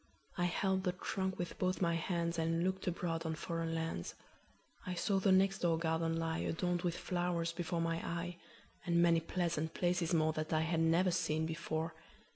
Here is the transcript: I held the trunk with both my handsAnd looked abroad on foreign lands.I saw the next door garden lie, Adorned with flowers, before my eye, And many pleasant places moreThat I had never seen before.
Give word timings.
I 0.35 0.45
held 0.45 0.83
the 0.83 0.93
trunk 0.93 1.37
with 1.37 1.59
both 1.59 1.79
my 1.79 1.95
handsAnd 1.95 2.63
looked 2.63 2.87
abroad 2.87 3.23
on 3.23 3.35
foreign 3.35 3.75
lands.I 3.75 4.95
saw 4.95 5.19
the 5.19 5.31
next 5.31 5.59
door 5.59 5.77
garden 5.77 6.17
lie, 6.17 6.39
Adorned 6.39 6.81
with 6.81 6.97
flowers, 6.97 7.51
before 7.53 7.81
my 7.81 7.97
eye, 8.03 8.37
And 8.83 8.99
many 8.99 9.19
pleasant 9.19 9.75
places 9.75 10.11
moreThat 10.11 10.53
I 10.53 10.61
had 10.61 10.79
never 10.79 11.11
seen 11.11 11.45
before. 11.45 11.93